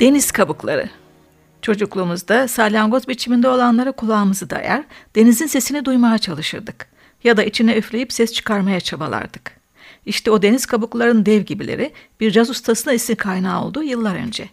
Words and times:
Deniz 0.00 0.32
kabukları. 0.32 0.90
Çocukluğumuzda 1.62 2.48
salyangoz 2.48 3.08
biçiminde 3.08 3.48
olanlara 3.48 3.92
kulağımızı 3.92 4.50
dayar, 4.50 4.84
denizin 5.16 5.46
sesini 5.46 5.84
duymaya 5.84 6.18
çalışırdık. 6.18 6.86
Ya 7.24 7.36
da 7.36 7.44
içine 7.44 7.76
üfleyip 7.76 8.12
ses 8.12 8.32
çıkarmaya 8.32 8.80
çabalardık. 8.80 9.52
İşte 10.06 10.30
o 10.30 10.42
deniz 10.42 10.66
kabuklarının 10.66 11.26
dev 11.26 11.42
gibileri 11.42 11.92
bir 12.20 12.30
caz 12.30 12.50
ustasına 12.50 12.92
esin 12.92 13.14
kaynağı 13.14 13.64
oldu 13.64 13.82
yıllar 13.82 14.16
önce. 14.16 14.48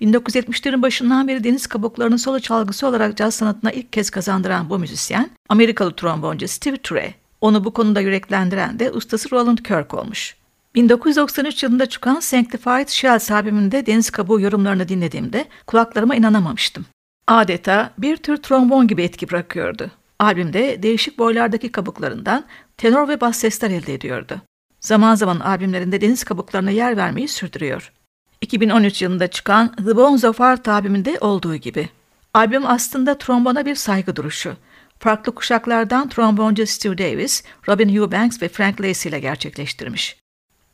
1970'lerin 0.00 0.82
başından 0.82 1.28
beri 1.28 1.44
deniz 1.44 1.66
kabuklarının 1.66 2.16
solo 2.16 2.40
çalgısı 2.40 2.86
olarak 2.86 3.16
caz 3.16 3.34
sanatına 3.34 3.70
ilk 3.70 3.92
kez 3.92 4.10
kazandıran 4.10 4.70
bu 4.70 4.78
müzisyen, 4.78 5.30
Amerikalı 5.48 5.96
tromboncu 5.96 6.48
Steve 6.48 6.76
Turre. 6.76 7.14
Onu 7.40 7.64
bu 7.64 7.72
konuda 7.72 8.00
yüreklendiren 8.00 8.78
de 8.78 8.90
ustası 8.90 9.30
Roland 9.30 9.58
Kirk 9.58 9.94
olmuş. 9.94 10.37
1993 10.74 11.62
yılında 11.62 11.86
çıkan 11.86 12.20
Sanctified 12.20 12.88
Shells 12.88 13.30
albümünde 13.30 13.86
deniz 13.86 14.10
kabuğu 14.10 14.40
yorumlarını 14.40 14.88
dinlediğimde 14.88 15.44
kulaklarıma 15.66 16.14
inanamamıştım. 16.14 16.86
Adeta 17.26 17.92
bir 17.98 18.16
tür 18.16 18.36
trombon 18.36 18.86
gibi 18.86 19.02
etki 19.02 19.30
bırakıyordu. 19.30 19.90
Albümde 20.18 20.82
değişik 20.82 21.18
boylardaki 21.18 21.72
kabuklarından 21.72 22.44
tenor 22.76 23.08
ve 23.08 23.20
bas 23.20 23.36
sesler 23.36 23.70
elde 23.70 23.94
ediyordu. 23.94 24.42
Zaman 24.80 25.14
zaman 25.14 25.40
albümlerinde 25.40 26.00
deniz 26.00 26.24
kabuklarına 26.24 26.70
yer 26.70 26.96
vermeyi 26.96 27.28
sürdürüyor. 27.28 27.92
2013 28.40 29.02
yılında 29.02 29.26
çıkan 29.26 29.76
The 29.76 29.96
Bones 29.96 30.24
of 30.24 30.40
Art 30.40 30.68
albümünde 30.68 31.18
olduğu 31.20 31.56
gibi. 31.56 31.88
Albüm 32.34 32.66
aslında 32.66 33.18
trombona 33.18 33.66
bir 33.66 33.74
saygı 33.74 34.16
duruşu. 34.16 34.56
Farklı 34.98 35.34
kuşaklardan 35.34 36.08
tromboncu 36.08 36.66
Steve 36.66 36.98
Davis, 36.98 37.44
Robin 37.68 37.96
Eubanks 37.96 38.42
ve 38.42 38.48
Frank 38.48 38.80
Lacey 38.80 39.10
ile 39.10 39.20
gerçekleştirmiş. 39.20 40.16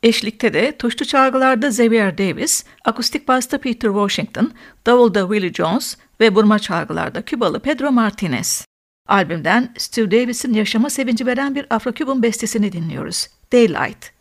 Eşlikte 0.05 0.53
de 0.53 0.77
tuşlu 0.77 1.05
çalgılarda 1.05 1.67
Xavier 1.67 2.17
Davis, 2.17 2.63
akustik 2.85 3.27
basta 3.27 3.57
Peter 3.57 3.89
Washington, 3.89 4.53
davulda 4.85 5.21
Willie 5.21 5.53
Jones 5.53 5.97
ve 6.19 6.35
burma 6.35 6.59
çalgılarda 6.59 7.21
Kübalı 7.21 7.59
Pedro 7.59 7.91
Martinez. 7.91 8.65
Albümden 9.07 9.73
Steve 9.77 10.11
Davis'in 10.11 10.53
yaşama 10.53 10.89
sevinci 10.89 11.25
veren 11.25 11.55
bir 11.55 11.63
Afro-Cuban 11.63 12.23
bestesini 12.23 12.71
dinliyoruz. 12.71 13.27
Daylight. 13.53 14.11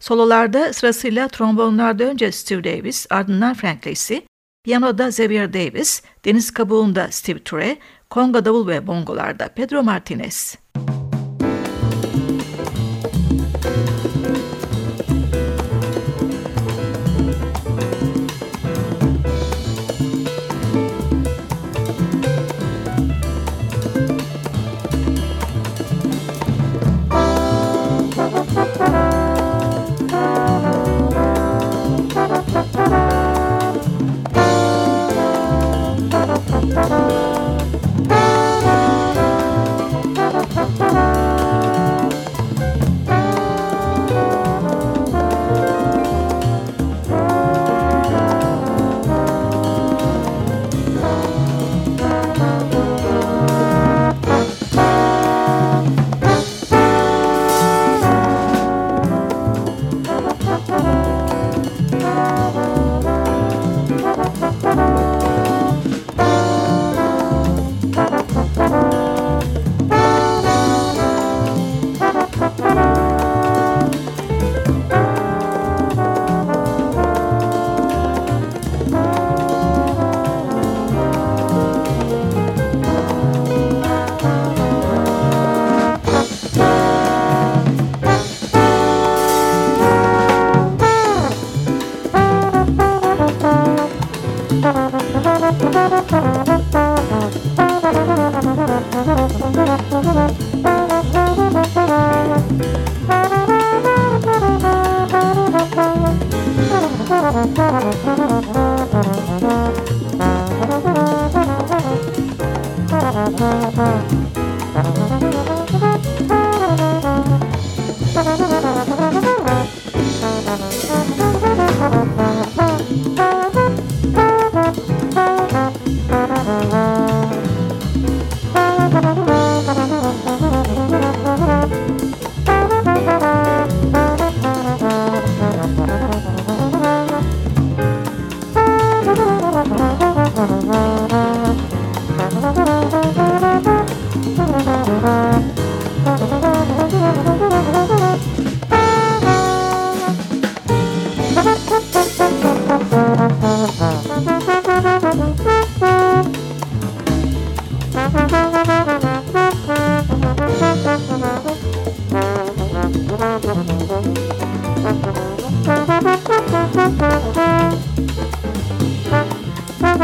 Sololarda 0.00 0.72
sırasıyla 0.72 1.28
trombonlarda 1.28 2.04
önce 2.04 2.32
Steve 2.32 2.64
Davis, 2.64 3.06
ardından 3.10 3.54
Frank 3.54 3.86
Lacey, 3.86 4.26
piyanoda 4.64 5.08
Xavier 5.08 5.52
Davis, 5.52 6.02
deniz 6.24 6.50
kabuğunda 6.50 7.08
Steve 7.10 7.38
Ture, 7.38 7.76
konga 8.10 8.44
davul 8.44 8.68
ve 8.68 8.86
bongolarda 8.86 9.48
Pedro 9.48 9.82
Martinez. 9.82 10.56
Steve 10.76 10.99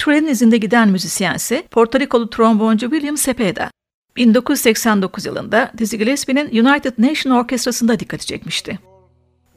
Turel'in 0.00 0.26
izinde 0.26 0.56
giden 0.56 0.88
müzisyense 0.88 1.62
Porto 1.70 2.00
Rikolu 2.00 2.30
tromboncu 2.30 2.90
William 2.90 3.16
Cepeda. 3.16 3.70
1989 4.16 5.26
yılında 5.26 5.72
Dizzy 5.78 5.96
Gillespie'nin 5.96 6.66
United 6.66 6.92
Nation 6.98 7.32
Orkestrası'nda 7.32 8.00
dikkati 8.00 8.26
çekmişti. 8.26 8.78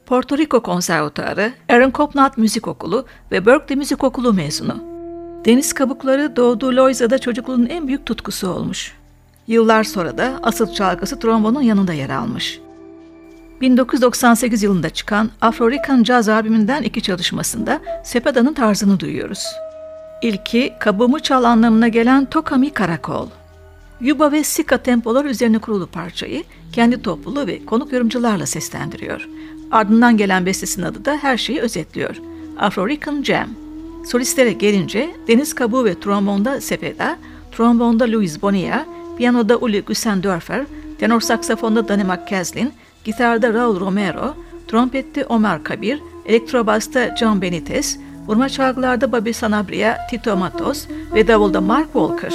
Porto 0.06 0.38
Rico 0.38 0.62
Konservatuarı, 0.62 1.52
Aaron 1.68 1.92
Copland 1.94 2.32
Müzik 2.36 2.68
Okulu 2.68 3.06
ve 3.32 3.46
Berkeley 3.46 3.76
Müzik 3.76 4.04
Okulu 4.04 4.32
mezunu. 4.32 4.84
Deniz 5.44 5.72
kabukları 5.72 6.36
doğduğu 6.36 6.76
Loiza'da 6.76 7.18
çocukluğunun 7.18 7.66
en 7.66 7.88
büyük 7.88 8.06
tutkusu 8.06 8.48
olmuş. 8.48 8.92
Yıllar 9.46 9.84
sonra 9.84 10.18
da 10.18 10.40
asıl 10.42 10.74
çalgısı 10.74 11.18
trombonun 11.18 11.62
yanında 11.62 11.92
yer 11.92 12.10
almış. 12.10 12.60
1998 13.60 14.62
yılında 14.62 14.90
çıkan 14.90 15.30
Afro-Rican 15.40 16.04
Jazz 16.04 16.28
albümünden 16.28 16.82
iki 16.82 17.02
çalışmasında 17.02 17.80
Sepeda'nın 18.04 18.54
tarzını 18.54 19.00
duyuyoruz. 19.00 19.44
İlki 20.24 20.74
kabuğumu 20.78 21.20
çal 21.20 21.44
anlamına 21.44 21.88
gelen 21.88 22.24
Tokami 22.24 22.70
Karakol. 22.70 23.28
Yuba 24.00 24.32
ve 24.32 24.44
Sika 24.44 24.78
tempolar 24.78 25.24
üzerine 25.24 25.58
kurulu 25.58 25.86
parçayı 25.86 26.44
kendi 26.72 27.02
topluluğu 27.02 27.46
ve 27.46 27.64
konuk 27.64 27.92
yorumcularla 27.92 28.46
seslendiriyor. 28.46 29.28
Ardından 29.70 30.16
gelen 30.16 30.46
bestesinin 30.46 30.86
adı 30.86 31.04
da 31.04 31.18
her 31.22 31.36
şeyi 31.36 31.60
özetliyor. 31.60 32.16
Afro-Rican 32.58 33.24
Jam. 33.24 33.48
Solistlere 34.06 34.52
gelince 34.52 35.10
Deniz 35.28 35.54
Kabuğu 35.54 35.84
ve 35.84 36.00
trombonda 36.00 36.60
Sepeda, 36.60 37.18
trombonda 37.52 38.04
Louis 38.04 38.42
Bonilla, 38.42 38.86
piyanoda 39.18 39.56
Uli 39.56 39.84
Güssendörfer, 39.84 40.64
tenor 40.98 41.20
saksafonda 41.20 41.88
Danny 41.88 42.04
McCaslin, 42.04 42.72
gitarda 43.04 43.54
Raul 43.54 43.80
Romero, 43.80 44.34
trompette 44.68 45.24
Omar 45.24 45.64
Kabir, 45.64 46.00
elektrobasta 46.26 47.16
John 47.16 47.42
Benitez, 47.42 47.98
Vurma 48.26 48.48
çalgılarda 48.48 49.12
Bobby 49.12 49.32
Sanabria, 49.32 49.96
Tito 50.10 50.36
Matos 50.36 50.86
ve 51.14 51.28
davulda 51.28 51.60
Mark 51.60 51.92
Walker. 51.92 52.34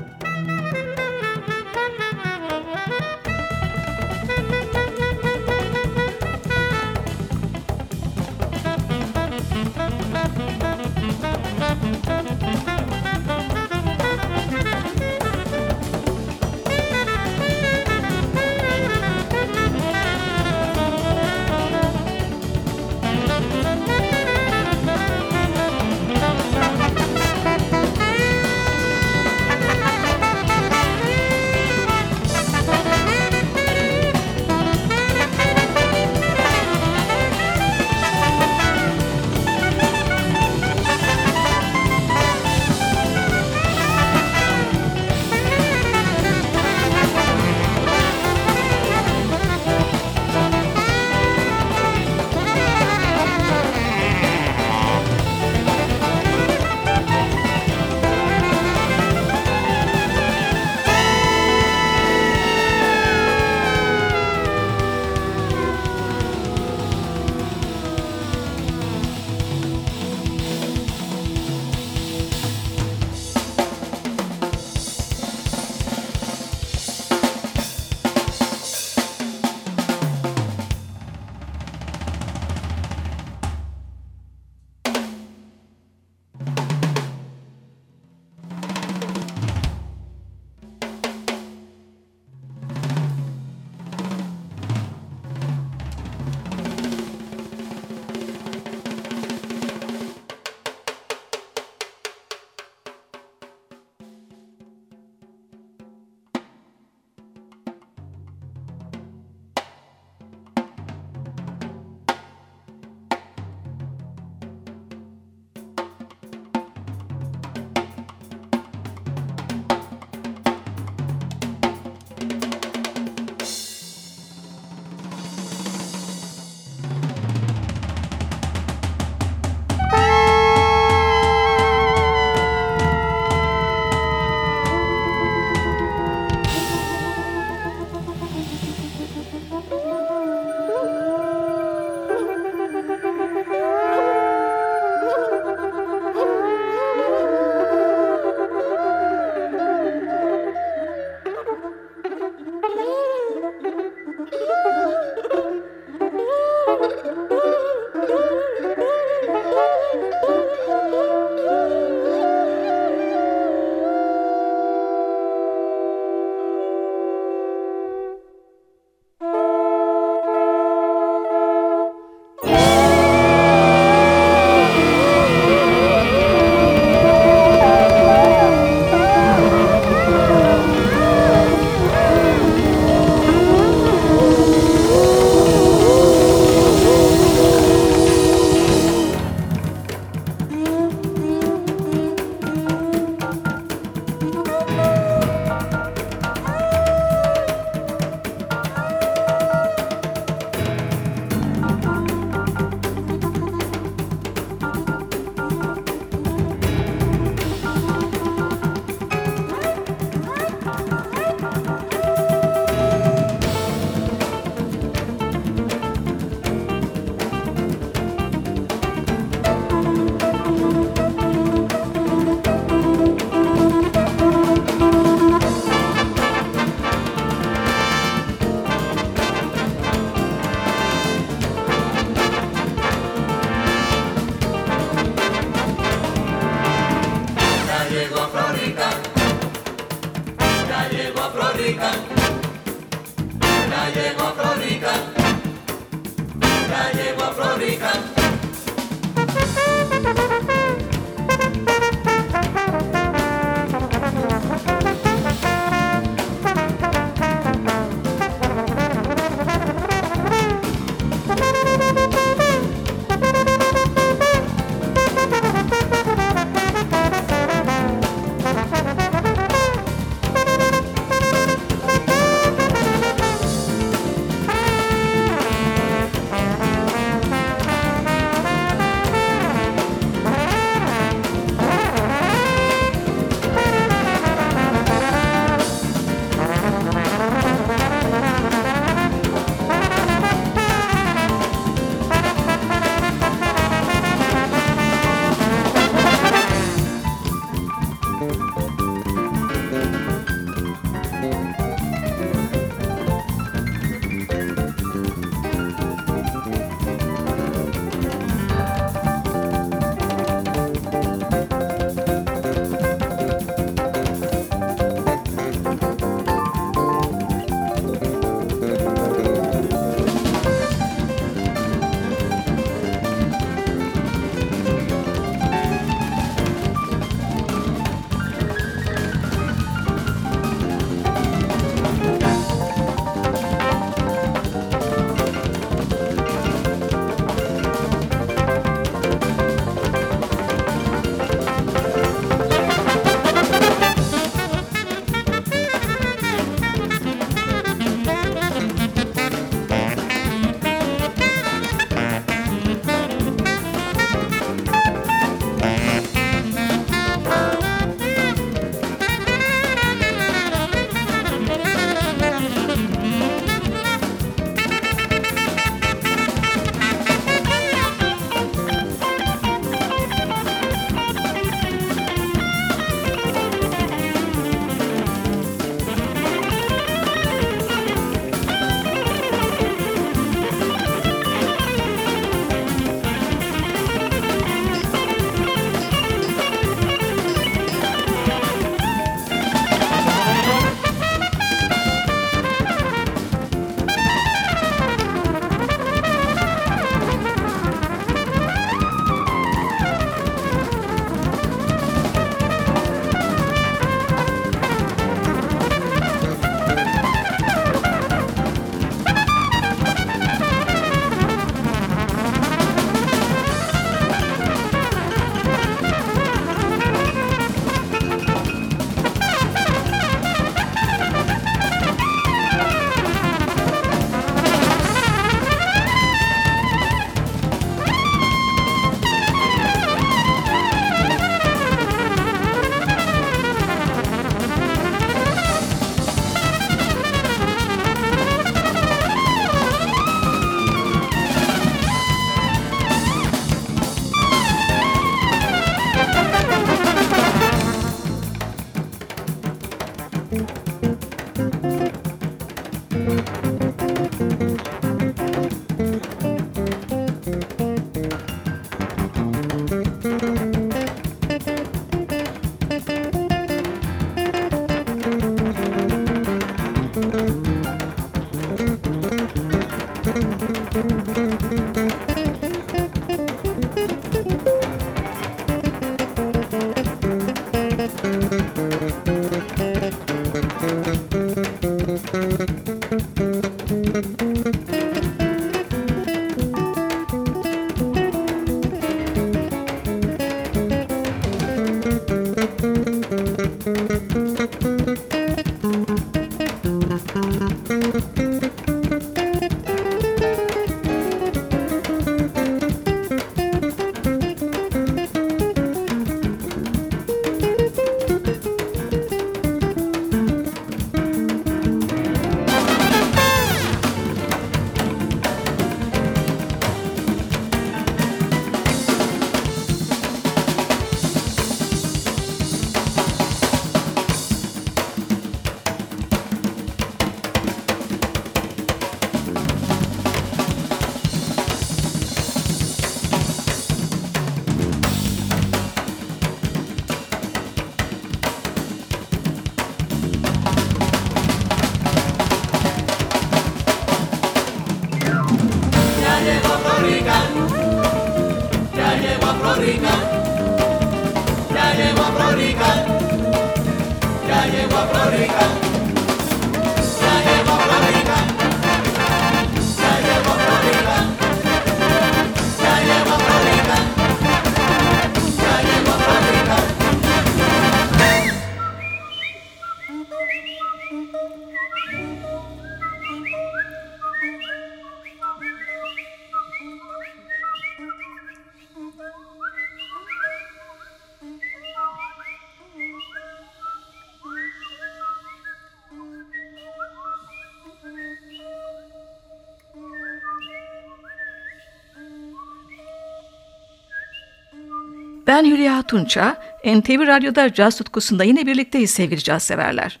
Ben 595.38 595.44
Hülya 595.44 595.82
Tunça, 595.82 596.42
NTV 596.64 597.06
Radyo'da 597.06 597.54
caz 597.54 597.78
tutkusunda 597.78 598.24
yine 598.24 598.46
birlikteyiz 598.46 598.90
sevgili 598.90 599.22
caz 599.22 599.42
severler. 599.42 600.00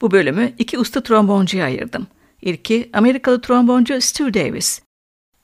Bu 0.00 0.10
bölümü 0.10 0.52
iki 0.58 0.78
usta 0.78 1.02
tromboncuya 1.02 1.64
ayırdım. 1.64 2.06
İlki 2.42 2.90
Amerikalı 2.92 3.40
tromboncu 3.40 4.00
Stu 4.00 4.34
Davis. 4.34 4.82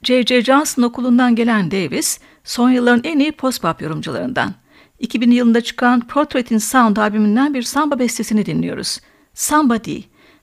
J.J. 0.02 0.42
Johnson 0.42 0.82
okulundan 0.82 1.34
gelen 1.34 1.70
Davis, 1.70 2.20
son 2.44 2.70
yılların 2.70 3.04
en 3.04 3.18
iyi 3.18 3.32
post-pop 3.32 3.82
yorumcularından. 3.82 4.54
2000 4.98 5.30
yılında 5.30 5.60
çıkan 5.60 6.00
Portrait 6.00 6.50
in 6.50 6.58
Sound 6.58 6.96
albümünden 6.96 7.54
bir 7.54 7.62
samba 7.62 7.98
bestesini 7.98 8.46
dinliyoruz. 8.46 9.00
Somebody, 9.34 10.00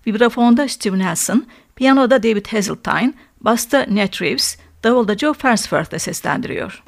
vibrafonda 0.07 0.67
Steve 0.67 0.99
Nelson, 0.99 1.45
piyanoda 1.75 2.23
David 2.23 2.45
Hazeltine, 2.45 3.13
basta 3.41 3.85
Nat 3.89 4.21
Reeves, 4.21 4.57
davulda 4.83 5.17
Joe 5.17 5.33
Farnsworth 5.33 5.97
seslendiriyor. 5.97 6.83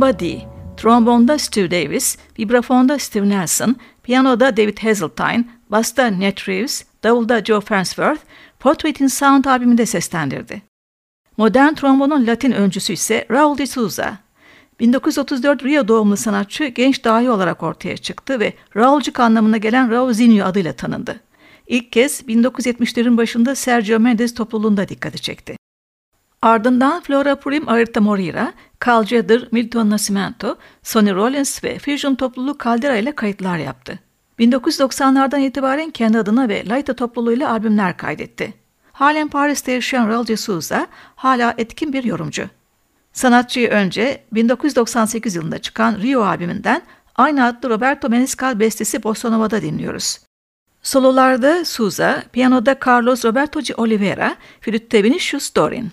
Samba 0.00 0.18
trombonda 0.76 1.38
Stu 1.38 1.70
Davis, 1.70 2.16
vibrafonda 2.38 2.98
Steve 2.98 3.28
Nelson, 3.28 3.76
piyanoda 4.02 4.56
David 4.56 4.78
Hazeltine, 4.78 5.44
basta 5.70 6.20
Nat 6.20 6.48
Reeves, 6.48 6.84
davulda 7.02 7.44
Joe 7.44 7.60
Farnsworth, 7.60 8.20
Portrait 8.60 9.12
Sound 9.12 9.44
albümünde 9.44 9.86
seslendirdi. 9.86 10.62
Modern 11.36 11.74
trombonun 11.74 12.26
Latin 12.26 12.52
öncüsü 12.52 12.92
ise 12.92 13.26
Raul 13.30 13.58
de 13.58 13.66
Souza. 13.66 14.18
1934 14.80 15.64
Rio 15.64 15.88
doğumlu 15.88 16.16
sanatçı 16.16 16.66
genç 16.66 17.04
dahi 17.04 17.30
olarak 17.30 17.62
ortaya 17.62 17.96
çıktı 17.96 18.40
ve 18.40 18.54
Raulcuk 18.76 19.20
anlamına 19.20 19.56
gelen 19.56 19.90
Raulzinho 19.90 20.44
adıyla 20.44 20.72
tanındı. 20.72 21.20
İlk 21.66 21.92
kez 21.92 22.22
1970'lerin 22.22 23.16
başında 23.16 23.54
Sergio 23.54 24.00
Mendes 24.00 24.34
topluluğunda 24.34 24.88
dikkati 24.88 25.20
çekti. 25.20 25.56
Ardından 26.42 27.00
Flora 27.00 27.36
Purim 27.36 27.68
Ayrta 27.68 28.00
Moreira, 28.00 28.52
Carl 28.86 29.04
Jeder, 29.04 29.48
Milton 29.50 29.90
Nascimento, 29.90 30.56
Sonny 30.82 31.14
Rollins 31.14 31.64
ve 31.64 31.78
Fusion 31.78 32.14
topluluğu 32.14 32.58
Caldera 32.64 32.96
ile 32.96 33.14
kayıtlar 33.14 33.58
yaptı. 33.58 33.98
1990'lardan 34.38 35.40
itibaren 35.40 35.90
kendi 35.90 36.18
adına 36.18 36.48
ve 36.48 36.68
Laita 36.68 36.94
topluluğuyla 36.94 37.50
albümler 37.50 37.96
kaydetti. 37.96 38.54
Halen 38.92 39.28
Paris'te 39.28 39.72
yaşayan 39.72 40.08
Raul 40.08 40.36
Souza 40.36 40.86
hala 41.16 41.54
etkin 41.58 41.92
bir 41.92 42.04
yorumcu. 42.04 42.48
Sanatçıyı 43.12 43.68
önce 43.68 44.24
1998 44.32 45.34
yılında 45.34 45.58
çıkan 45.58 45.98
Rio 46.02 46.22
albümünden 46.22 46.82
aynı 47.16 47.44
adlı 47.44 47.70
Roberto 47.70 48.08
Menescal 48.08 48.60
bestesi 48.60 49.02
Bossa 49.02 49.30
Nova'da 49.30 49.62
dinliyoruz. 49.62 50.18
Sololarda 50.82 51.64
Souza, 51.64 52.22
piyanoda 52.32 52.76
Carlos 52.86 53.24
Roberto 53.24 53.60
de 53.60 53.74
Oliveira, 53.74 54.36
flütte 54.60 55.04
Vinicius 55.04 55.54
Dorin. 55.54 55.92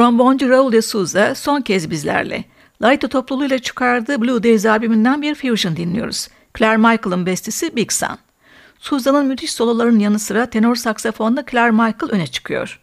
Tromboncu 0.00 0.48
Raul 0.48 0.72
de 0.72 0.82
Souza 0.82 1.34
son 1.34 1.60
kez 1.60 1.90
bizlerle. 1.90 2.44
Laito 2.82 3.08
topluluğuyla 3.08 3.58
çıkardığı 3.58 4.22
Blue 4.22 4.42
Days 4.42 4.66
albümünden 4.66 5.22
bir 5.22 5.34
fusion 5.34 5.76
dinliyoruz. 5.76 6.28
Claire 6.58 6.76
Michael'ın 6.76 7.26
bestesi 7.26 7.76
Big 7.76 7.92
Sun. 7.92 8.18
Souza'nın 8.78 9.26
müthiş 9.26 9.52
soloların 9.52 9.98
yanı 9.98 10.18
sıra 10.18 10.46
tenor 10.46 10.74
saksafonda 10.74 11.44
Claire 11.50 11.70
Michael 11.70 12.10
öne 12.10 12.26
çıkıyor. 12.26 12.80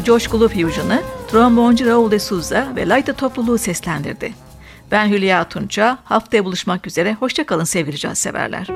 Bu 0.00 0.04
coşkulu 0.04 0.48
fusion'ı 0.48 1.02
tromboncu 1.28 1.86
Raul 1.86 2.10
de 2.10 2.18
Souza 2.18 2.72
ve 2.76 2.88
Layta 2.88 3.12
topluluğu 3.12 3.58
seslendirdi. 3.58 4.32
Ben 4.90 5.08
Hülya 5.08 5.48
Tunça. 5.48 5.98
Haftaya 6.04 6.44
buluşmak 6.44 6.86
üzere. 6.86 7.14
Hoşçakalın 7.14 7.64
sevgili 7.64 7.98
caz 7.98 8.18
severler. 8.18 8.66